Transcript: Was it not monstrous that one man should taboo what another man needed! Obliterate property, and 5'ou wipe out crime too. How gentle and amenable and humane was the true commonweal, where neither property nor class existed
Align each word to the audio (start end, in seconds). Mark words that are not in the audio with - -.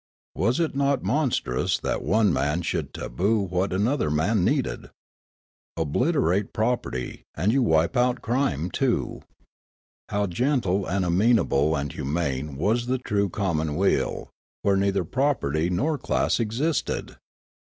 Was 0.33 0.59
it 0.59 0.73
not 0.75 1.03
monstrous 1.03 1.77
that 1.77 2.01
one 2.01 2.33
man 2.33 2.63
should 2.63 2.91
taboo 2.91 3.37
what 3.39 3.71
another 3.71 4.09
man 4.09 4.43
needed! 4.43 4.89
Obliterate 5.77 6.53
property, 6.53 7.21
and 7.35 7.51
5'ou 7.51 7.59
wipe 7.59 7.95
out 7.95 8.19
crime 8.19 8.71
too. 8.71 9.21
How 10.09 10.25
gentle 10.25 10.87
and 10.87 11.05
amenable 11.05 11.75
and 11.75 11.91
humane 11.93 12.55
was 12.55 12.87
the 12.87 12.97
true 12.97 13.29
commonweal, 13.29 14.31
where 14.63 14.75
neither 14.75 15.03
property 15.03 15.69
nor 15.69 15.99
class 15.99 16.39
existed 16.39 17.17